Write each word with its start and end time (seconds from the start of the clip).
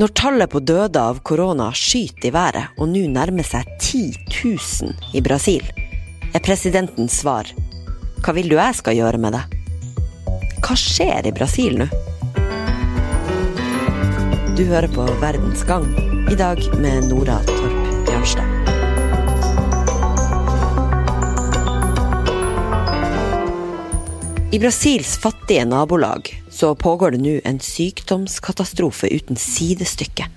Når 0.00 0.08
tallet 0.16 0.48
på 0.48 0.60
døde 0.64 0.96
av 0.96 1.18
korona 1.20 1.66
skyter 1.76 2.30
i 2.30 2.32
været 2.32 2.78
og 2.80 2.88
nå 2.88 3.02
nærmer 3.12 3.44
seg 3.44 3.68
10 3.76 4.00
000 4.32 5.18
i 5.18 5.20
Brasil, 5.20 5.66
er 6.32 6.40
presidentens 6.40 7.18
svar 7.20 7.50
Hva 8.24 8.32
vil 8.32 8.48
du 8.48 8.56
jeg 8.56 8.78
skal 8.78 8.96
gjøre 8.96 9.20
med 9.20 9.36
det? 9.36 9.42
Hva 10.64 10.76
skjer 10.80 11.28
i 11.28 11.34
Brasil 11.36 11.76
nå? 11.82 11.90
Du 14.56 14.64
hører 14.64 14.88
på 14.94 15.04
Verdens 15.20 15.64
gang, 15.68 15.84
i 16.32 16.38
dag 16.40 16.62
med 16.80 17.10
Nora 17.10 17.42
Torp 17.50 18.06
Bjørnstad. 18.08 18.48
I 24.52 24.60
Brasils 24.60 25.18
fattige 25.20 25.68
nabolag 25.68 26.32
så 26.52 26.74
pågår 26.74 27.14
det 27.14 27.22
nå 27.24 27.38
en 27.48 27.60
sykdomskatastrofe 27.60 29.08
uten 29.08 29.36
sidestykke. 29.40 30.28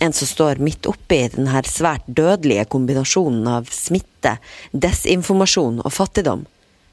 En 0.00 0.12
som 0.12 0.28
står 0.28 0.62
midt 0.64 0.88
oppi 0.90 1.20
denne 1.32 1.62
svært 1.68 2.06
dødelige 2.06 2.64
kombinasjonen 2.72 3.46
av 3.48 3.68
smitte, 3.72 4.38
desinformasjon 4.72 5.82
og 5.84 5.92
fattigdom, 5.92 6.46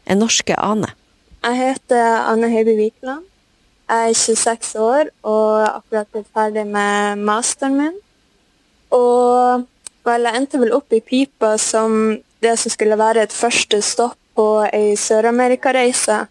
er 0.05 0.19
norske 0.19 0.55
Ane. 0.59 0.91
Jeg 1.41 1.57
heter 1.57 2.27
Anne 2.29 2.51
Høiby 2.51 2.75
Vikeland. 2.77 3.25
Jeg 3.91 4.11
er 4.11 4.15
26 4.15 4.75
år 4.79 5.09
og 5.27 5.63
akkurat 5.65 6.11
blitt 6.13 6.29
ferdig 6.35 6.67
med 6.69 7.23
masteren 7.25 7.79
min. 7.79 7.95
Og 8.93 9.65
vel, 10.05 10.27
jeg 10.27 10.37
endte 10.37 10.61
vel 10.61 10.75
opp 10.75 10.93
i 10.93 11.01
pipa 11.03 11.55
som 11.59 12.19
det 12.41 12.53
som 12.59 12.73
skulle 12.73 12.99
være 12.99 13.25
et 13.25 13.33
første 13.35 13.81
stopp 13.85 14.17
på 14.37 14.45
ei 14.69 14.93
Sør-Amerika-reise. 14.99 16.21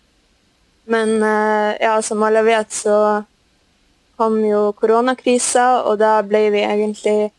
Men 0.90 1.22
eh, 1.22 1.76
ja, 1.80 2.02
som 2.02 2.22
alle 2.22 2.42
vet, 2.42 2.72
så 2.72 3.22
kom 4.16 4.40
jo 4.44 4.72
koronakrisa, 4.76 5.84
og 5.86 6.00
da 6.02 6.18
ble 6.26 6.48
vi 6.52 6.64
egentlig 6.66 7.30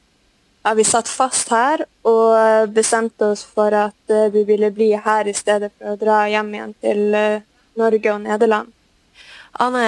ja, 0.61 0.73
Vi 0.77 0.83
satt 0.85 1.09
fast 1.09 1.49
her 1.49 1.83
og 2.05 2.69
bestemte 2.73 3.31
oss 3.33 3.41
for 3.41 3.73
at 3.73 4.13
uh, 4.13 4.27
vi 4.29 4.43
ville 4.45 4.69
bli 4.73 4.91
her 4.93 5.25
i 5.25 5.33
stedet 5.33 5.71
for 5.73 5.93
å 5.93 5.97
dra 5.97 6.19
hjem 6.29 6.51
igjen 6.53 6.75
til 6.85 7.15
uh, 7.17 7.41
Norge 7.81 8.11
og 8.13 8.19
Nederland. 8.21 8.69
Anne, 9.57 9.87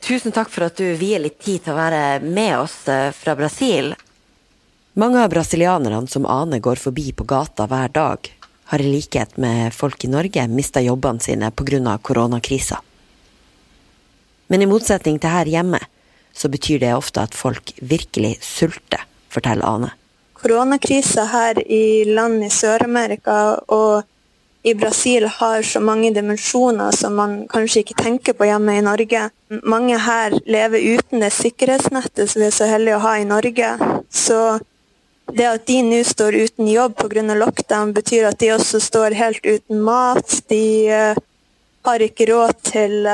tusen 0.00 0.32
takk 0.32 0.48
for 0.48 0.64
at 0.64 0.80
du 0.80 0.96
vier 0.96 1.20
litt 1.20 1.36
tid 1.44 1.66
til 1.66 1.74
å 1.74 1.76
være 1.76 2.24
med 2.24 2.54
oss 2.56 2.78
fra 3.18 3.36
Brasil. 3.36 3.92
Mange 4.96 5.20
av 5.20 5.28
brasilianerne 5.32 6.08
som 6.08 6.24
Ane 6.24 6.58
går 6.64 6.80
forbi 6.80 7.12
på 7.12 7.28
gata 7.28 7.68
hver 7.68 7.92
dag, 7.92 8.32
har 8.72 8.80
i 8.80 8.88
likhet 8.96 9.36
med 9.36 9.76
folk 9.76 10.08
i 10.08 10.12
Norge 10.12 10.48
mista 10.48 10.80
jobbene 10.80 11.20
sine 11.20 11.52
pga. 11.52 11.98
koronakrisa. 12.00 12.80
Men 14.54 14.62
i 14.62 14.66
motsetning 14.70 15.16
til 15.18 15.32
her 15.34 15.48
hjemme, 15.50 15.80
så 16.30 16.46
betyr 16.46 16.78
det 16.78 16.92
ofte 16.94 17.24
at 17.26 17.32
folk 17.34 17.72
virkelig 17.82 18.36
sulter, 18.46 19.00
forteller 19.26 19.66
Ane. 19.66 19.88
Koronakrisa 20.38 21.24
her 21.26 21.58
i 21.58 22.04
land 22.06 22.44
i 22.46 22.50
Sør-Amerika 22.54 23.38
og 23.74 24.04
i 24.62 24.76
Brasil 24.78 25.26
har 25.40 25.66
så 25.66 25.82
mange 25.82 26.12
dimensjoner 26.14 26.94
som 26.94 27.18
man 27.18 27.34
kanskje 27.50 27.82
ikke 27.82 27.98
tenker 27.98 28.38
på 28.38 28.46
hjemme 28.46 28.78
i 28.78 28.86
Norge. 28.86 29.24
Mange 29.66 29.98
her 30.06 30.38
lever 30.46 30.86
uten 31.00 31.26
det 31.26 31.32
sikkerhetsnettet 31.34 32.30
som 32.30 32.44
vi 32.44 32.52
er 32.52 32.54
så 32.54 32.70
heldige 32.70 33.00
å 33.00 33.04
ha 33.08 33.18
i 33.18 33.26
Norge. 33.26 33.74
Så 34.06 34.40
det 35.34 35.50
at 35.50 35.66
de 35.66 35.82
nå 35.82 36.02
står 36.06 36.38
uten 36.46 36.70
jobb 36.70 36.94
pga. 37.02 37.26
lockdown, 37.42 37.90
betyr 37.98 38.30
at 38.30 38.38
de 38.38 38.54
også 38.54 38.78
står 38.78 39.18
helt 39.18 39.42
uten 39.42 39.82
mat. 39.82 40.42
De 40.46 40.64
uh, 40.94 41.22
har 41.90 42.10
ikke 42.12 42.30
råd 42.30 42.60
til 42.70 43.08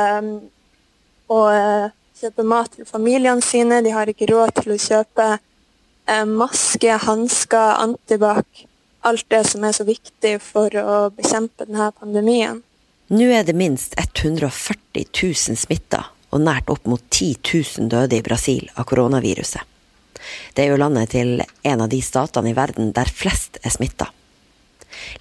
og 1.30 1.46
eh, 1.54 1.92
kjøpe 2.20 2.44
mat 2.46 2.74
til 2.74 2.88
familiene 2.88 3.44
sine. 3.44 3.80
De 3.84 3.94
har 3.94 4.10
ikke 4.10 4.28
råd 4.30 4.54
til 4.60 4.74
å 4.74 4.80
kjøpe 4.80 5.28
eh, 5.36 6.26
maske, 6.28 6.98
hansker, 7.06 7.76
antibac. 7.86 8.66
Alt 9.08 9.26
det 9.32 9.44
som 9.48 9.64
er 9.64 9.72
så 9.72 9.86
viktig 9.88 10.34
for 10.44 10.74
å 10.76 10.96
bekjempe 11.16 11.64
denne 11.64 11.88
pandemien. 11.96 12.60
Nå 13.10 13.30
er 13.32 13.46
det 13.48 13.56
minst 13.58 13.96
140 13.98 15.08
000 15.08 15.58
smitta 15.58 16.04
og 16.30 16.44
nært 16.44 16.70
opp 16.70 16.84
mot 16.86 17.02
10 17.08 17.40
000 17.42 17.88
døde 17.90 18.20
i 18.20 18.22
Brasil 18.22 18.68
av 18.76 18.86
koronaviruset. 18.86 19.64
Det 20.54 20.62
er 20.62 20.74
jo 20.74 20.78
landet 20.78 21.14
til 21.16 21.40
en 21.40 21.82
av 21.82 21.88
de 21.90 21.98
statene 22.04 22.52
i 22.52 22.56
verden 22.56 22.92
der 22.94 23.08
flest 23.10 23.58
er 23.64 23.72
smitta. 23.72 24.10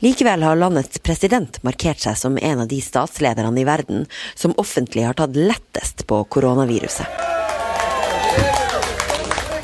Likevel 0.04 0.44
har 0.44 0.60
landets 0.60 1.00
president 1.04 1.62
markert 1.64 2.02
seg 2.04 2.18
som 2.18 2.38
en 2.38 2.64
av 2.64 2.70
de 2.72 2.82
statslederne 2.82 3.62
i 3.62 3.68
verden 3.68 4.06
som 4.36 4.56
offentlig 4.58 5.06
har 5.08 5.18
tatt 5.20 5.36
lettest 5.38 6.06
på 6.08 6.24
koronaviruset. 6.34 7.08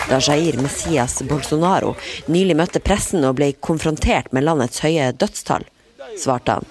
Da 0.06 0.20
Jair 0.22 0.58
Messias 0.62 1.24
Bolsonaro 1.26 1.96
nylig 2.30 2.56
møtte 2.60 2.80
pressen 2.84 3.26
og 3.26 3.40
ble 3.40 3.54
konfrontert 3.58 4.30
med 4.36 4.46
landets 4.46 4.84
høye 4.86 5.10
dødstall, 5.18 5.66
svarte 6.22 6.60
han. 6.60 6.68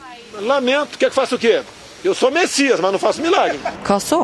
Hva 3.88 3.98
så? 4.02 4.20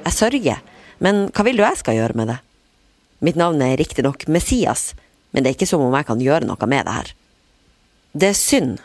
Jeg 0.00 0.16
sørger, 0.16 0.62
men 0.98 1.26
hva 1.30 1.46
vil 1.46 1.60
du 1.60 1.62
jeg 1.62 1.80
skal 1.84 1.98
gjøre 2.00 2.18
med 2.18 2.32
det? 2.32 2.38
Mitt 3.20 3.38
navn 3.38 3.62
er 3.62 3.76
riktignok 3.76 4.26
Messias, 4.32 4.94
men 5.30 5.44
det 5.44 5.52
er 5.52 5.58
ikke 5.58 5.68
som 5.68 5.82
om 5.84 5.94
jeg 5.94 6.08
kan 6.08 6.22
gjøre 6.24 6.48
noe 6.48 6.70
med 6.72 6.88
det 6.88 6.94
her. 6.96 7.12
Det 8.12 8.32
er 8.32 8.34
synd, 8.34 8.78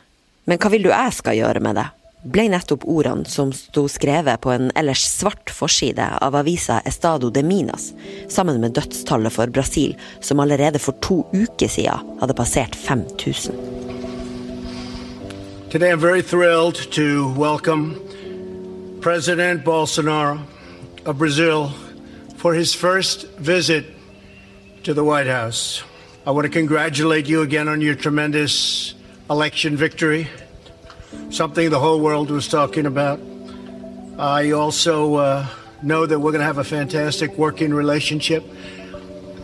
men 0.45 0.59
hva 0.61 0.69
vil 0.69 0.83
du 0.85 0.91
jeg 0.91 1.13
skal 1.17 1.39
gjøre 1.39 1.61
med 1.65 1.79
det? 1.79 1.87
ble 2.25 2.47
nettopp 2.49 2.87
ordene 2.89 3.29
som 3.29 3.51
sto 3.53 3.83
skrevet 3.89 4.41
på 4.41 4.49
en 4.49 4.71
ellers 4.77 5.03
svart 5.05 5.51
forside 5.53 6.07
av 6.25 6.35
avisa 6.39 6.79
Estado 6.89 7.29
de 7.29 7.43
Minas, 7.45 7.91
sammen 8.29 8.57
med 8.61 8.73
dødstallet 8.73 9.33
for 9.33 9.51
Brasil, 9.53 9.93
som 10.21 10.41
allerede 10.41 10.81
for 10.81 10.97
to 11.05 11.21
uker 11.33 11.69
siden 11.69 12.17
hadde 12.21 12.37
passert 12.37 12.75
5000. 12.75 13.53
Today 15.69 15.91
I'm 15.91 16.01
very 16.01 16.21
thrilled 16.21 16.77
to 16.91 17.29
welcome 17.37 18.01
President 19.01 19.63
Bolsonaro 19.63 20.39
of 21.05 21.17
Brazil 21.17 21.69
for 22.37 22.53
his 22.53 22.73
first 22.73 23.27
visit 23.37 23.85
to 24.83 24.93
the 24.93 25.03
White 25.03 25.27
House. 25.27 25.83
I 26.25 26.31
want 26.31 26.45
to 26.45 26.51
congratulate 26.51 27.27
you 27.27 27.41
again 27.41 27.67
on 27.67 27.81
your 27.81 27.95
tremendous 27.95 28.95
election 29.29 29.75
victory, 29.77 30.27
something 31.29 31.69
the 31.69 31.79
whole 31.79 31.99
world 31.99 32.29
was 32.31 32.47
talking 32.47 32.85
about. 32.85 33.19
I 34.17 34.51
also 34.51 35.15
uh, 35.15 35.45
know 35.81 36.05
that 36.05 36.19
we're 36.19 36.31
going 36.31 36.41
to 36.41 36.45
have 36.45 36.57
a 36.57 36.63
fantastic 36.63 37.37
working 37.37 37.73
relationship. 37.73 38.43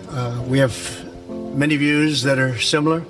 Uh, 0.09 0.41
we 0.47 0.59
have 0.59 0.75
many 1.53 1.77
views 1.77 2.23
that 2.23 2.37
are 2.39 2.57
similar. 2.59 3.03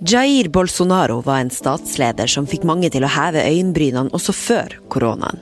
Jair 0.00 0.48
Bolsonaro 0.48 1.22
var 1.24 1.40
en 1.40 1.50
statsleder 1.50 2.28
som 2.28 2.46
fikk 2.46 2.66
mange 2.68 2.90
til 2.92 3.04
å 3.06 3.10
heve 3.10 3.40
øyenbrynene 3.48 4.12
også 4.16 4.34
før 4.36 4.76
koronaen. 4.92 5.40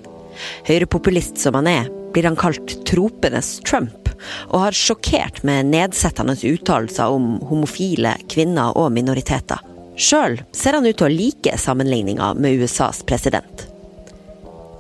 Høyrepopulist 0.69 1.41
som 1.43 1.59
han 1.59 1.67
er, 1.71 1.91
blir 2.15 2.29
han 2.29 2.39
kalt 2.39 2.77
tropenes 2.87 3.57
Trump, 3.67 4.11
og 4.55 4.69
har 4.69 4.79
sjokkert 4.79 5.43
med 5.47 5.73
nedsettende 5.75 6.37
uttalelser 6.39 7.11
om 7.11 7.41
homofile, 7.51 8.15
kvinner 8.31 8.79
og 8.79 8.93
minoriteter. 8.95 9.74
Sjøl 9.97 10.41
ser 10.53 10.75
han 10.75 10.87
ut 10.87 10.97
til 10.99 11.07
å 11.07 11.13
like 11.13 11.59
sammenligninga 11.59 12.33
med 12.35 12.59
USAs 12.59 13.05
president. 13.07 13.67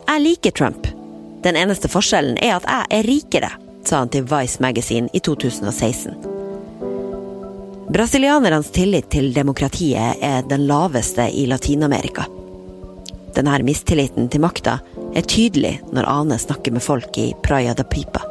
Jeg 0.08 0.22
liker 0.22 0.50
Trump. 0.50 0.88
Den 1.44 1.56
eneste 1.60 1.88
forskjellen 1.92 2.38
er 2.42 2.56
at 2.56 2.66
jeg 2.66 2.98
er 2.98 3.06
rikere, 3.08 3.50
sa 3.86 4.00
han 4.02 4.10
til 4.10 4.26
Vice 4.26 4.62
Magazine 4.64 5.08
i 5.14 5.20
2016. 5.22 6.16
Brasilianernes 7.94 8.72
tillit 8.74 9.10
til 9.12 9.30
demokratiet 9.36 10.22
er 10.24 10.46
den 10.50 10.64
laveste 10.66 11.28
i 11.30 11.44
Latin-Amerika. 11.46 12.24
Denne 13.34 13.58
mistilliten 13.66 14.26
til 14.30 14.42
makta 14.42 14.78
er 15.14 15.26
tydelig 15.30 15.76
når 15.94 16.08
Ane 16.10 16.38
snakker 16.42 16.74
med 16.74 16.82
folk 16.82 17.18
i 17.22 17.28
Praia 17.42 17.74
da 17.74 17.86
Pipa. 17.86 18.22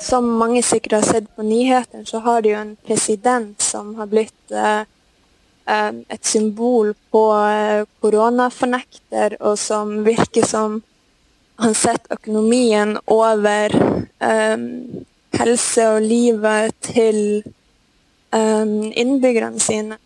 Som 0.00 0.30
mange 0.40 0.62
sikkert 0.64 0.96
har 1.00 1.04
sett 1.04 1.28
på 1.36 1.44
nyhetene, 1.44 2.06
så 2.08 2.22
har 2.24 2.40
de 2.40 2.54
jo 2.54 2.60
en 2.62 2.72
president 2.86 3.60
som 3.60 3.92
har 3.98 4.08
blitt 4.08 4.54
eh, 4.54 4.88
et 5.70 6.24
symbol 6.26 6.94
på 7.12 7.24
eh, 7.36 7.86
koronafornekter, 8.02 9.38
og 9.40 9.58
som 9.58 10.00
virker 10.06 10.46
som 10.46 10.80
han 11.60 11.74
setter 11.76 12.16
økonomien 12.16 12.94
over 13.12 13.74
um, 13.76 14.62
helse 15.36 15.88
og 15.92 16.06
livet 16.06 16.72
til 16.86 17.18
um, 18.32 18.88
innbyggerne 18.88 19.60
sine. 19.60 19.98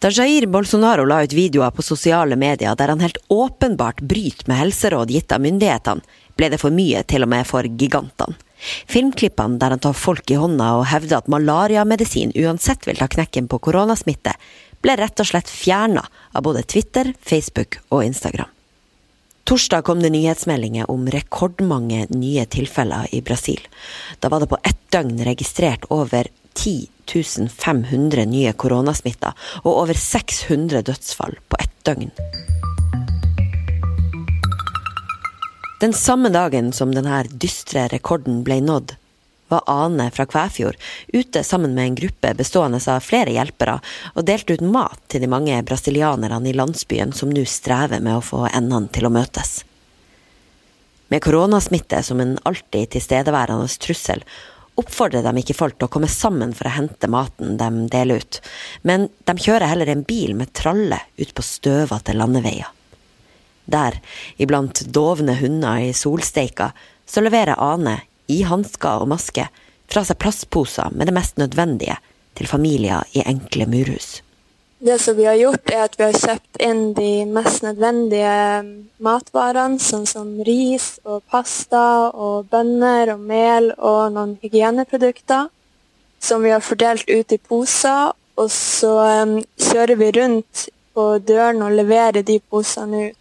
Da 0.00 0.08
Jair 0.14 0.46
Bolsonaro 0.48 1.04
la 1.04 1.18
ut 1.26 1.34
videoer 1.36 1.74
på 1.76 1.84
sosiale 1.84 2.38
medier 2.38 2.78
der 2.78 2.94
han 2.94 3.02
helt 3.04 3.18
åpenbart 3.28 4.00
bryter 4.00 4.46
med 4.48 4.62
helseråd 4.62 5.10
gitt 5.12 5.34
av 5.34 5.42
myndighetene, 5.44 6.06
ble 6.38 6.48
det 6.54 6.60
for 6.62 6.72
mye 6.72 7.02
til 7.04 7.26
og 7.26 7.32
med 7.34 7.44
for 7.50 7.66
gigantene. 7.66 8.38
Filmklippene 8.60 9.58
der 9.60 9.74
han 9.74 9.82
tar 9.82 9.96
folk 9.96 10.30
i 10.30 10.38
hånda 10.40 10.70
og 10.78 10.88
hevder 10.88 11.20
at 11.20 11.28
malariamedisin 11.32 12.32
uansett 12.36 12.86
vil 12.88 13.00
ta 13.00 13.08
knekken 13.12 13.48
på 13.48 13.58
koronasmitte, 13.66 14.34
ble 14.82 14.96
rett 14.96 15.20
og 15.20 15.28
slett 15.28 15.50
fjerna 15.50 16.06
av 16.32 16.44
både 16.46 16.62
Twitter, 16.62 17.12
Facebook 17.20 17.80
og 17.88 18.04
Instagram. 18.04 18.48
Torsdag 19.44 19.82
kom 19.82 20.02
det 20.02 20.12
nyhetsmeldinger 20.14 20.90
om 20.90 21.08
rekordmange 21.10 22.06
nye 22.14 22.44
tilfeller 22.46 23.08
i 23.14 23.22
Brasil. 23.24 23.60
Da 24.20 24.28
var 24.28 24.40
det 24.40 24.50
på 24.52 24.60
ett 24.62 24.78
døgn 24.94 25.18
registrert 25.26 25.88
over 25.90 26.28
10 26.54 26.86
500 27.50 28.24
nye 28.30 28.52
koronasmitta 28.52 29.32
og 29.64 29.72
over 29.72 29.98
600 29.98 30.82
dødsfall 30.86 31.34
på 31.48 31.58
ett 31.58 31.74
døgn. 31.82 32.12
Den 35.80 35.92
samme 35.96 36.28
dagen 36.28 36.72
som 36.76 36.94
denne 36.94 37.24
dystre 37.32 37.88
rekorden 37.88 38.42
ble 38.44 38.60
nådd, 38.60 38.94
var 39.50 39.66
Ane 39.70 40.10
fra 40.14 40.26
Kvæfjord 40.30 40.78
ute 41.12 41.42
sammen 41.46 41.74
med 41.74 41.86
en 41.86 41.98
gruppe 41.98 42.34
bestående 42.38 42.80
av 42.90 43.02
flere 43.04 43.34
hjelpere 43.34 43.78
og 44.14 44.26
delte 44.28 44.56
ut 44.56 44.64
mat 44.64 45.00
til 45.10 45.24
de 45.24 45.30
mange 45.30 45.58
brasilianerne 45.66 46.50
i 46.50 46.56
landsbyen 46.56 47.12
som 47.16 47.32
nå 47.34 47.44
strever 47.48 48.00
med 48.00 48.18
å 48.18 48.24
få 48.24 48.46
endene 48.48 48.90
til 48.94 49.08
å 49.08 49.12
møtes. 49.14 49.60
Med 51.10 51.22
koronasmitte 51.24 52.02
som 52.06 52.22
en 52.22 52.36
alltid 52.46 52.92
tilstedeværende 52.94 53.66
trussel 53.82 54.22
oppfordrer 54.80 55.24
de 55.26 55.42
ikke 55.42 55.56
folk 55.58 55.78
til 55.78 55.88
å 55.88 55.92
komme 55.92 56.08
sammen 56.10 56.52
for 56.56 56.70
å 56.70 56.74
hente 56.76 57.10
maten 57.10 57.56
de 57.60 57.70
deler 57.92 58.22
ut, 58.22 58.38
men 58.86 59.08
de 59.26 59.34
kjører 59.34 59.68
heller 59.72 59.90
en 59.90 60.04
bil 60.06 60.36
med 60.38 60.54
tralle 60.56 61.00
ut 61.18 61.34
på 61.34 61.44
støvete 61.44 62.14
landeveier. 62.16 62.70
Der, 63.70 63.98
iblant 64.40 64.82
dovne 64.90 65.36
hunder 65.38 65.82
i 65.82 65.92
solsteika, 65.94 66.70
så 67.06 67.22
leverer 67.22 67.58
Ane 67.58 68.00
i 68.30 68.40
hansker 68.46 69.04
og 69.04 69.10
maske, 69.10 69.46
fra 69.90 70.06
seg 70.06 70.18
plastposer 70.22 70.94
med 70.94 71.10
det 71.10 71.16
mest 71.16 71.38
nødvendige 71.40 71.98
til 72.38 72.46
familier 72.46 73.06
i 73.16 73.24
enkle 73.26 73.66
murhus. 73.66 74.20
Det 74.80 74.96
som 75.02 75.16
vi 75.16 75.26
har 75.28 75.36
gjort, 75.36 75.68
er 75.68 75.82
at 75.84 75.96
vi 75.98 76.06
har 76.06 76.16
kjøpt 76.16 76.62
inn 76.64 76.94
de 76.96 77.26
mest 77.28 77.60
nødvendige 77.66 78.36
matvarene, 79.04 79.76
sånn 79.76 80.06
som 80.08 80.30
ris 80.46 80.94
og 81.04 81.20
pasta 81.28 82.08
og 82.08 82.48
bønner 82.48 83.12
og 83.12 83.26
mel 83.28 83.68
og 83.76 84.14
noen 84.14 84.38
hygieneprodukter, 84.40 85.50
som 86.20 86.40
vi 86.40 86.54
har 86.54 86.64
fordelt 86.64 87.04
ut 87.12 87.36
i 87.36 87.40
poser. 87.50 88.14
Og 88.40 88.48
så 88.48 88.94
kjører 89.60 89.98
vi 90.00 90.14
rundt 90.16 90.70
på 90.96 91.06
døren 91.28 91.60
og 91.66 91.76
leverer 91.76 92.24
de 92.24 92.38
posene 92.40 93.10
ut 93.10 93.18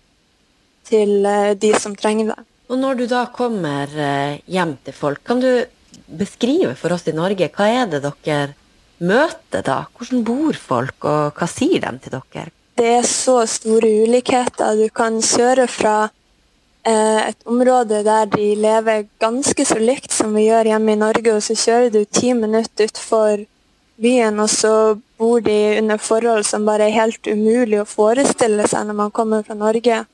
til 0.89 1.25
uh, 1.27 1.51
de 1.59 1.73
som 1.75 1.95
trenger 1.95 2.31
det. 2.31 2.48
Og 2.69 2.77
når 2.77 2.99
du 2.99 3.05
da 3.09 3.23
kommer 3.33 3.89
eh, 3.89 4.39
hjem 4.45 4.75
til 4.85 4.93
folk, 4.93 5.23
kan 5.25 5.41
du 5.41 5.49
beskrive 6.05 6.75
for 6.77 6.93
oss 6.93 7.07
i 7.09 7.15
Norge 7.17 7.49
hva 7.55 7.65
er 7.81 7.89
det 7.89 8.03
dere 8.05 8.53
møter 8.99 9.65
da? 9.65 9.81
Hvordan 9.97 10.23
bor 10.27 10.57
folk, 10.57 11.07
og 11.07 11.39
hva 11.39 11.49
sier 11.49 11.81
de 11.81 11.91
til 12.03 12.15
dere? 12.19 12.53
Det 12.79 12.91
er 12.99 13.07
så 13.07 13.41
store 13.49 13.89
ulikheter. 14.05 14.77
Du 14.77 14.87
kan 14.95 15.17
kjøre 15.25 15.65
fra 15.71 15.95
eh, 16.85 17.29
et 17.31 17.49
område 17.49 18.03
der 18.05 18.29
de 18.37 18.51
lever 18.55 19.07
ganske 19.19 19.65
så 19.65 19.79
likt 19.81 20.13
som 20.15 20.37
vi 20.37 20.45
gjør 20.47 20.69
hjemme 20.73 20.93
i 20.93 21.01
Norge, 21.01 21.33
og 21.35 21.43
så 21.43 21.57
kjører 21.57 21.89
du 21.95 22.03
ti 22.05 22.35
minutter 22.37 22.91
utfor 22.91 23.47
byen, 23.99 24.39
og 24.39 24.53
så 24.53 24.75
bor 25.19 25.41
de 25.43 25.57
under 25.81 25.99
forhold 25.99 26.45
som 26.47 26.69
bare 26.69 26.87
er 26.87 26.95
helt 27.01 27.27
umulig 27.27 27.81
å 27.81 27.89
forestille 27.89 28.69
seg 28.69 28.87
når 28.87 29.01
man 29.01 29.11
kommer 29.15 29.43
fra 29.43 29.57
Norge. 29.57 30.05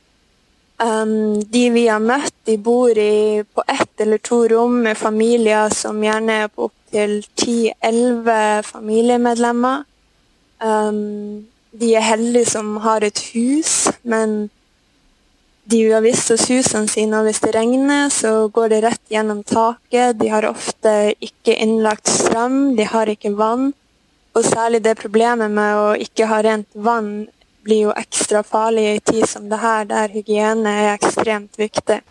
Um, 0.75 1.39
de 1.39 1.69
vi 1.71 1.85
har 1.87 2.01
møtt, 2.03 2.33
de 2.43 2.57
bor 2.59 2.97
i, 2.99 3.43
på 3.47 3.63
ett 3.63 4.01
eller 4.03 4.19
to 4.19 4.41
rom 4.51 4.81
med 4.83 4.97
familier 4.99 5.71
som 5.71 6.01
gjerne 6.03 6.41
er 6.43 6.49
på 6.51 6.67
opptil 6.67 7.21
10-11 7.39 8.65
familiemedlemmer. 8.67 9.85
Um, 10.59 11.47
de 11.71 11.93
er 11.95 12.03
heldige 12.03 12.51
som 12.51 12.75
har 12.83 13.07
et 13.07 13.21
hus, 13.31 13.87
men 14.03 14.49
de 15.71 15.79
har 15.93 16.03
visst 16.03 16.29
oss 16.35 16.49
husene 16.51 16.91
sine, 16.91 17.17
og 17.17 17.29
hvis 17.29 17.41
det 17.41 17.55
regner, 17.55 18.11
så 18.13 18.49
går 18.53 18.75
det 18.75 18.81
rett 18.83 19.01
gjennom 19.09 19.41
taket. 19.47 20.19
De 20.19 20.27
har 20.29 20.45
ofte 20.45 21.15
ikke 21.23 21.55
innlagt 21.55 22.11
strøm, 22.11 22.75
de 22.75 22.85
har 22.85 23.09
ikke 23.09 23.31
vann. 23.39 23.71
Og 24.35 24.43
særlig 24.43 24.83
det 24.83 24.99
problemet 24.99 25.51
med 25.55 25.79
å 25.79 25.87
ikke 25.95 26.27
ha 26.27 26.41
rent 26.43 26.67
vann 26.75 27.29
blir 27.65 27.87
jo 27.87 27.93
ekstra 27.97 28.43
farlig 28.45 28.83
i 28.83 28.91
en 28.93 28.99
tid 29.11 29.29
som 29.29 29.49
det 29.49 29.57
her, 29.57 29.87
der 29.89 30.11
hygiene 30.13 30.69
er 30.83 30.91
ekstremt 30.93 31.57
viktig. 31.57 32.01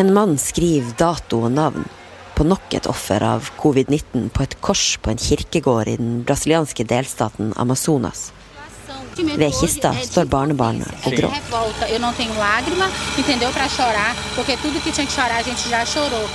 En 0.00 0.12
mann 0.16 0.38
skriver 0.40 0.96
dato 0.96 1.42
og 1.44 1.52
navn 1.52 1.84
på 2.36 2.44
nok 2.44 2.74
et 2.76 2.88
offer 2.88 3.22
av 3.24 3.50
covid-19 3.60 4.28
på 4.32 4.44
et 4.44 4.56
kors 4.64 4.86
på 5.00 5.12
en 5.12 5.20
kirkegård 5.20 5.88
i 5.88 5.96
den 6.00 6.22
brasilianske 6.24 6.84
delstaten 6.88 7.52
Amazonas. 7.56 8.30
Ved 9.16 9.52
kista 9.56 9.94
står 9.96 10.28
barnebarnet 10.28 11.06
og 11.08 11.16
gråter. 11.16 11.40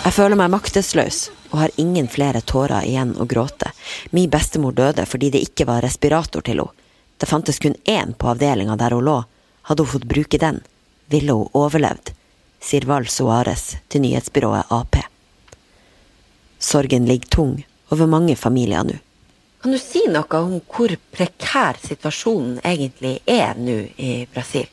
Jeg 0.05 0.13
føler 0.17 0.38
meg 0.41 0.53
maktesløs 0.57 1.23
og 1.51 1.57
har 1.61 1.77
ingen 1.85 2.09
flere 2.09 2.41
tårer 2.41 2.89
igjen 2.89 3.13
å 3.17 3.29
gråte. 3.29 3.69
Min 4.17 4.29
bestemor 4.33 4.73
døde 4.77 5.05
fordi 5.05 5.29
det 5.38 5.45
ikke 5.45 5.69
var 5.69 5.85
respirator 5.85 6.41
til 6.45 6.65
henne. 6.65 6.81
Det 7.21 7.27
fantes 7.27 7.59
kun 7.59 7.75
én 7.85 8.13
på 8.13 8.27
avdelinga 8.27 8.75
der 8.75 8.95
hun 8.97 9.06
lå. 9.06 9.19
Hadde 9.62 9.83
hun 9.83 9.91
fått 9.91 10.07
bruke 10.09 10.38
den, 10.41 10.56
ville 11.06 11.35
hun 11.38 11.51
overlevd, 11.53 12.09
sier 12.57 12.88
Val 12.89 13.06
Suárez 13.06 13.75
til 13.94 14.01
nyhetsbyrået 14.01 14.73
Ap. 14.73 14.97
Sorgen 16.57 17.06
ligger 17.06 17.29
tung 17.29 17.53
over 17.94 18.09
mange 18.09 18.35
familier 18.35 18.89
nå. 18.89 18.97
Kan 19.62 19.77
du 19.77 19.77
si 19.77 20.01
noe 20.09 20.41
om 20.41 20.57
hvor 20.65 20.97
prekær 21.13 21.77
situasjonen 21.85 22.57
egentlig 22.65 23.19
er 23.29 23.53
nå 23.53 23.77
i 24.01 24.25
Brasil? 24.33 24.65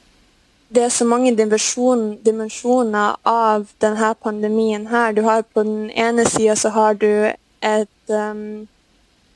Det 0.72 0.88
er 0.88 0.96
så 0.96 1.04
mange 1.04 1.36
dimensjoner 1.36 3.16
av 3.28 3.68
denne 3.84 4.14
pandemien 4.24 4.88
her. 4.88 5.12
Du 5.12 5.26
har 5.28 5.44
på 5.44 5.68
den 5.68 5.90
ene 5.90 6.24
sida 6.24 6.56
så 6.56 6.72
har 6.72 6.96
du 6.96 7.10
et, 7.28 7.96
um, 8.08 8.68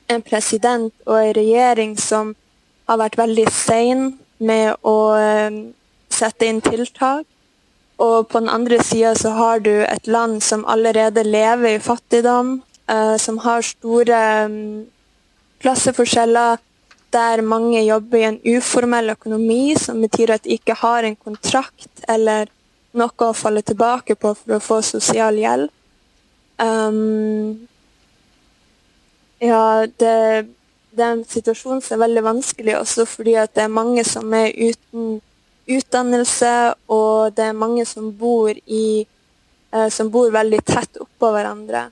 en 0.09 0.25
president 0.25 0.93
og 1.05 1.19
en 1.19 1.35
regjering 1.37 1.99
som 2.01 2.33
har 2.89 2.99
vært 2.99 3.19
veldig 3.19 3.45
sein 3.53 4.09
med 4.43 4.75
å 4.83 4.97
eh, 5.17 5.61
sette 6.13 6.49
inn 6.49 6.61
tiltak. 6.63 7.27
Og 8.03 8.27
på 8.29 8.41
den 8.41 8.49
andre 8.49 8.79
sida 8.83 9.13
så 9.15 9.33
har 9.37 9.61
du 9.63 9.71
et 9.85 10.07
land 10.07 10.41
som 10.43 10.65
allerede 10.65 11.23
lever 11.23 11.77
i 11.77 11.83
fattigdom, 11.83 12.55
uh, 12.91 13.15
som 13.21 13.37
har 13.45 13.61
store 13.63 14.21
um, 14.49 14.55
klasseforskjeller, 15.61 16.57
der 17.13 17.43
mange 17.45 17.83
jobber 17.85 18.17
i 18.17 18.25
en 18.31 18.39
uformell 18.55 19.13
økonomi, 19.13 19.75
som 19.77 20.01
betyr 20.01 20.33
at 20.33 20.43
de 20.43 20.57
ikke 20.57 20.75
har 20.81 21.05
en 21.05 21.15
kontrakt 21.15 22.01
eller 22.09 22.49
noe 22.97 23.29
å 23.29 23.37
falle 23.37 23.61
tilbake 23.61 24.17
på 24.17 24.33
for 24.39 24.57
å 24.57 24.63
få 24.63 24.81
sosial 24.85 25.37
hjelp. 25.37 25.71
Um, 26.57 27.67
ja, 29.41 29.85
det 29.99 30.17
den 30.97 31.23
situasjonen 31.29 31.81
som 31.81 31.97
er 31.97 32.05
veldig 32.07 32.23
vanskelig, 32.25 32.77
også 32.79 33.05
fordi 33.09 33.35
at 33.41 33.53
det 33.55 33.65
er 33.65 33.73
mange 33.73 34.03
som 34.07 34.33
er 34.37 34.53
uten 34.53 35.19
utdannelse, 35.69 36.53
og 36.91 37.33
det 37.37 37.49
er 37.49 37.57
mange 37.57 37.85
som 37.87 38.11
bor, 38.19 38.51
i, 38.51 39.05
eh, 39.73 39.89
som 39.89 40.11
bor 40.11 40.31
veldig 40.31 40.61
tett 40.67 40.99
oppå 41.01 41.31
hverandre. 41.33 41.89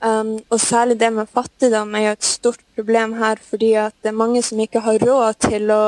Um, 0.00 0.36
og 0.50 0.60
særlig 0.62 1.00
det 1.00 1.10
med 1.12 1.26
fattigdom 1.26 1.94
er 1.94 2.04
jo 2.04 2.10
et 2.14 2.24
stort 2.24 2.60
problem 2.76 3.16
her, 3.18 3.38
fordi 3.42 3.72
at 3.74 3.94
det 4.02 4.12
er 4.12 4.20
mange 4.20 4.42
som 4.46 4.60
ikke 4.62 4.82
har 4.84 4.98
råd 5.02 5.40
til 5.42 5.72
å, 5.74 5.86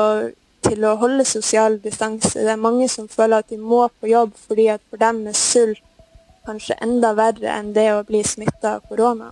til 0.67 0.83
å 0.83 0.97
holde 0.99 1.23
sosial 1.25 1.77
distanse. 1.79 2.33
Det 2.35 2.51
er 2.51 2.59
mange 2.59 2.89
som 2.91 3.07
føler 3.07 3.39
at 3.39 3.47
de 3.49 3.59
må 3.59 3.85
på 3.87 4.11
jobb 4.11 4.35
fordi 4.49 4.67
at 4.73 4.83
for 4.89 4.99
dem 4.99 5.23
er 5.31 5.37
sult 5.37 5.79
kanskje 6.45 6.75
enda 6.83 7.13
verre 7.15 7.53
enn 7.53 7.71
det 7.71 7.87
å 7.93 8.03
bli 8.03 8.23
smitta 8.25 8.75
av 8.75 8.89
korona. 8.89 9.31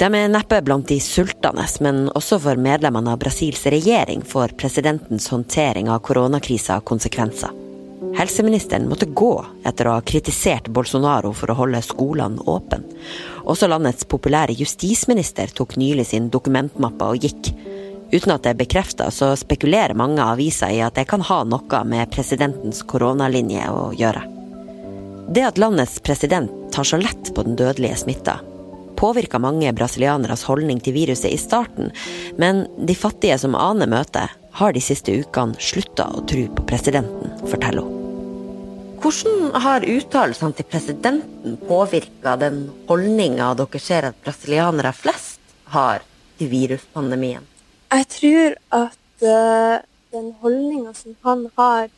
De 0.00 0.08
er 0.16 0.30
neppe 0.32 0.62
blant 0.64 0.88
de 0.88 0.96
sultende, 1.04 1.66
men 1.84 2.06
også 2.16 2.38
for 2.40 2.56
medlemmene 2.56 3.12
av 3.12 3.18
Brasils 3.20 3.66
regjering 3.68 4.22
får 4.24 4.54
presidentens 4.56 5.26
håndtering 5.28 5.90
av 5.92 6.00
koronakrisa 6.06 6.78
konsekvenser. 6.88 7.52
Helseministeren 8.16 8.88
måtte 8.88 9.10
gå 9.12 9.34
etter 9.68 9.90
å 9.90 9.98
ha 9.98 10.04
kritisert 10.06 10.70
Bolsonaro 10.72 11.34
for 11.36 11.52
å 11.52 11.58
holde 11.58 11.82
skolene 11.84 12.40
åpne. 12.48 12.80
Også 13.44 13.68
landets 13.68 14.08
populære 14.08 14.56
justisminister 14.56 15.52
tok 15.52 15.76
nylig 15.76 16.08
sin 16.08 16.30
dokumentmappe 16.32 17.10
og 17.12 17.26
gikk. 17.26 17.52
Uten 18.10 18.32
at 18.32 18.46
det 18.46 18.54
er 18.54 18.60
bekrefta, 18.62 19.10
så 19.12 19.34
spekulerer 19.36 19.92
mange 20.00 20.24
aviser 20.24 20.72
i 20.78 20.80
at 20.80 20.96
det 20.96 21.10
kan 21.12 21.20
ha 21.28 21.42
noe 21.44 21.82
med 21.84 22.08
presidentens 22.14 22.80
koronalinje 22.88 23.68
å 23.68 23.90
gjøre. 24.00 24.24
Det 25.28 25.44
at 25.44 25.60
landets 25.60 26.00
president 26.00 26.72
tar 26.72 26.88
så 26.88 26.96
lett 26.98 27.34
på 27.36 27.44
den 27.44 27.60
dødelige 27.60 28.00
smitta, 28.00 28.40
påvirka 29.00 29.40
mange 29.40 29.72
brasilianeres 29.72 30.44
holdning 30.48 30.80
til 30.84 30.94
viruset 30.98 31.32
i 31.32 31.40
starten, 31.40 31.90
men 32.40 32.66
de 32.76 32.96
fattige 32.96 33.38
som 33.40 33.56
aner 33.56 33.88
møtet, 33.90 34.36
har 34.60 34.74
de 34.74 34.82
siste 34.82 35.14
ukene 35.22 35.56
slutta 35.62 36.08
å 36.10 36.24
tro 36.28 36.44
på 36.56 36.66
presidenten, 36.68 37.32
forteller 37.48 37.86
hun. 37.86 37.96
Hvordan 39.00 39.54
har 39.64 39.86
uttalelsene 39.88 40.56
til 40.58 40.66
presidenten 40.68 41.54
påvirka 41.64 42.34
den 42.40 42.66
holdninga 42.88 43.54
dere 43.56 43.80
ser 43.80 44.10
at 44.10 44.18
brasilianere 44.26 44.92
flest 44.92 45.40
har 45.72 46.04
til 46.36 46.50
viruspandemien? 46.52 47.46
Jeg 47.90 48.08
tror 48.12 48.58
at 48.82 49.24
uh, 49.24 49.80
den 50.12 50.28
holdninga 50.42 50.92
som 50.98 51.16
han 51.24 51.46
har, 51.56 51.88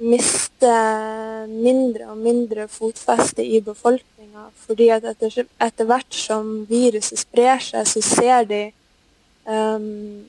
mister 0.00 1.46
mindre 1.46 2.08
og 2.10 2.18
mindre 2.18 2.66
fotfeste 2.68 3.44
i 3.44 3.60
befolkninga. 3.64 4.48
Fordi 4.66 4.90
at 4.94 5.06
etter, 5.12 5.46
etter, 5.60 5.88
hvert 5.88 6.16
som 6.16 6.52
viruset 6.68 7.20
sprer 7.20 7.60
seg, 7.64 7.88
så 7.88 8.02
ser 8.04 8.48
de 8.48 8.62
um, 9.44 10.24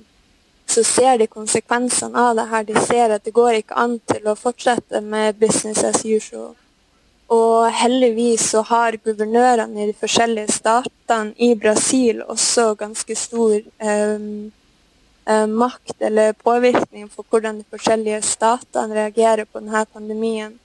så 0.72 0.84
ser 0.88 1.18
de 1.20 1.28
konsekvensene 1.28 2.16
av 2.16 2.36
det 2.38 2.48
her. 2.52 2.64
De 2.68 2.86
ser 2.88 3.12
at 3.12 3.24
det 3.26 3.36
går 3.36 3.60
ikke 3.60 3.80
an 3.80 3.98
til 4.08 4.28
å 4.28 4.38
fortsette 4.40 5.02
med 5.04 5.40
business 5.40 5.84
as 5.84 6.04
usual. 6.06 6.54
Og 7.32 7.72
heldigvis 7.72 8.50
så 8.54 8.64
har 8.68 8.98
guvernørene 9.00 9.84
i 9.84 9.90
de 9.92 9.96
forskjellige 9.96 10.52
statene 10.52 11.36
i 11.40 11.54
Brasil 11.56 12.24
også 12.28 12.74
ganske 12.80 13.16
stor 13.16 13.60
um, 13.84 14.52
makt 15.48 16.02
eller 16.02 16.34
påvirkning 16.34 17.10
for 17.10 17.26
hvordan 17.30 17.60
de 17.60 17.66
forskjellige 17.70 18.22
statene 18.26 18.96
reagerer 18.96 19.46
på 19.46 19.60
denne 19.60 19.86
pandemien. 19.94 20.58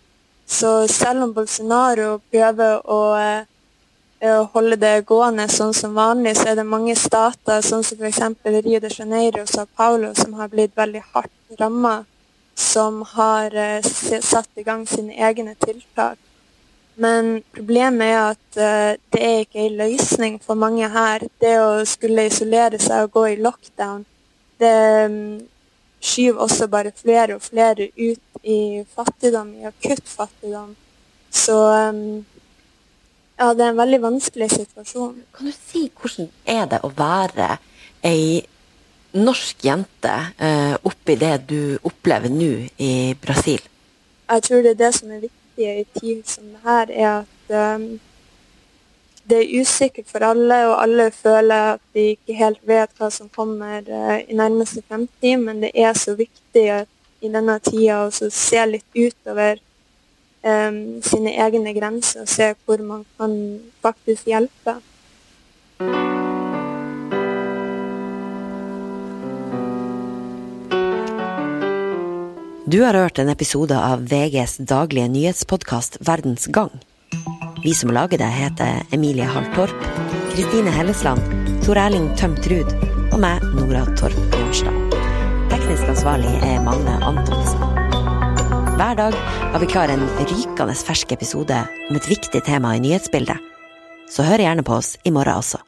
Så 0.47 0.89
selv 0.89 1.23
om 1.23 1.33
Bolsonaro 1.35 2.21
prøver 2.31 2.79
å 2.87 3.01
uh, 3.19 4.43
holde 4.55 4.79
det 4.79 5.01
gående 5.09 5.49
sånn 5.51 5.75
som 5.75 5.97
vanlig, 5.99 6.37
så 6.39 6.53
er 6.53 6.61
det 6.61 6.67
mange 6.71 6.95
stater, 6.97 7.65
sånn 7.67 7.83
som 7.85 7.99
f.eks. 7.99 8.21
Rio 8.47 8.81
de 8.81 8.93
Janeiro 8.93 9.43
og 9.43 9.51
Sao 9.51 9.67
Paulo, 9.67 10.13
som 10.15 10.39
har 10.39 10.53
blitt 10.53 10.77
veldig 10.79 11.03
hardt 11.13 11.59
ramma, 11.59 11.97
som 12.55 13.03
har 13.17 13.59
uh, 13.59 13.83
satt 13.83 14.49
i 14.55 14.63
gang 14.63 14.87
sine 14.87 15.19
egne 15.19 15.57
tiltak. 15.67 16.23
Men 16.97 17.43
problemet 17.53 18.07
er 18.07 18.21
at 18.31 18.59
det 19.13 19.21
er 19.21 19.43
ikke 19.43 19.67
en 19.67 19.75
løsning 19.83 20.39
for 20.41 20.57
mange 20.57 20.89
her. 20.89 21.27
Det 21.43 21.51
å 21.61 21.83
skulle 21.85 22.31
isolere 22.31 22.79
seg 22.81 23.05
og 23.05 23.19
gå 23.19 23.25
i 23.35 23.41
lockdown, 23.45 24.07
det 24.61 24.79
um, 25.11 25.21
skyver 26.01 26.41
også 26.47 26.69
bare 26.71 26.93
flere 26.97 27.37
og 27.37 27.45
flere 27.45 27.89
ut 27.97 28.43
i 28.47 28.85
fattigdom, 28.95 29.55
i 29.61 29.69
akutt 29.69 30.09
fattigdom. 30.09 30.75
Så 31.31 31.57
um, 31.91 32.25
ja, 33.39 33.53
det 33.53 33.65
er 33.65 33.73
en 33.73 33.81
veldig 33.81 34.03
vanskelig 34.03 34.51
situasjon. 34.55 35.17
Kan 35.37 35.51
du 35.51 35.55
si 35.55 35.87
hvordan 35.93 36.31
er 36.49 36.69
det 36.71 36.83
å 36.87 36.93
være 36.97 37.57
ei 38.07 38.45
norsk 39.17 39.65
jente 39.65 40.15
uh, 40.41 40.77
oppi 40.85 41.17
det 41.21 41.35
du 41.51 41.61
opplever 41.89 42.33
nå 42.33 42.53
i 42.83 42.93
Brasil? 43.21 43.63
Jeg 44.27 44.43
tror 44.43 44.63
det 44.65 44.75
er 44.75 44.81
det 44.85 44.93
som 44.97 45.13
er 45.13 45.25
viktig 45.25 45.69
i 45.73 45.85
tid 45.97 46.25
som 46.29 46.49
det 46.51 46.63
her, 46.65 46.91
er 46.91 47.13
at 47.23 47.77
um, 47.77 47.87
det 49.27 49.43
er 49.43 49.61
usikkert 49.61 50.09
for 50.11 50.23
alle, 50.23 50.59
og 50.71 50.77
alle 50.83 51.11
føler 51.15 51.73
at 51.75 51.83
de 51.95 52.13
ikke 52.15 52.37
helt 52.39 52.63
vet 52.69 52.93
hva 52.99 53.11
som 53.11 53.31
kommer 53.33 53.83
uh, 53.87 54.19
i 54.23 54.37
nærmeste 54.37 54.85
fremtid, 54.87 55.41
men 55.43 55.65
det 55.65 55.73
er 55.75 55.97
så 55.99 56.15
viktig 56.19 56.67
i 57.21 57.31
denne 57.33 57.59
tida 57.65 58.05
å 58.07 58.11
se 58.13 58.67
litt 58.71 58.87
utover 58.95 59.59
um, 60.47 60.81
sine 61.05 61.35
egne 61.43 61.75
grenser 61.77 62.25
og 62.25 62.31
se 62.31 62.53
hvor 62.65 62.83
man 62.87 63.07
kan 63.19 63.35
faktisk 63.85 64.31
hjelpe. 64.31 64.79
Du 72.67 72.81
har 72.83 72.99
hørt 72.99 73.19
en 73.23 73.31
episode 73.31 73.77
av 73.79 74.09
VGs 74.11 74.57
daglige 74.67 75.07
nyhetspodkast 75.09 76.01
Verdens 76.03 76.49
gang. 76.51 76.73
Vi 77.67 77.75
som 77.75 77.91
lager 77.91 78.19
det, 78.19 78.25
heter 78.25 78.83
Emilie 78.91 79.25
Halltorp, 79.25 79.87
Kristine 80.31 80.71
Hellesland, 80.71 81.19
Tor 81.65 81.75
Erling 81.83 82.13
Tømt 82.15 82.47
Ruud 82.47 82.69
og 83.11 83.17
meg, 83.19 83.43
Nora 83.57 83.81
Torp 83.99 84.15
Bjørnstad. 84.31 84.95
Teknisk 85.51 85.91
ansvarlig 85.91 86.31
er 86.47 86.63
Magne 86.63 86.95
Antonsen. 87.03 87.65
Hver 88.79 88.95
dag 89.01 89.19
har 89.51 89.59
vi 89.59 89.71
klar 89.73 89.91
en 89.91 90.07
rykende 90.21 90.79
fersk 90.79 91.17
episode 91.19 91.59
om 91.91 91.99
et 91.99 92.07
viktig 92.07 92.45
tema 92.47 92.77
i 92.77 92.85
nyhetsbildet. 92.87 93.43
Så 94.15 94.23
hør 94.23 94.47
gjerne 94.47 94.63
på 94.63 94.79
oss 94.79 94.95
i 95.03 95.11
morgen 95.11 95.43
også. 95.43 95.59